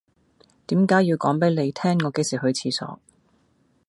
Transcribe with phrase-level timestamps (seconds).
[0.65, 2.99] 點解要講俾你聽我幾時去廁所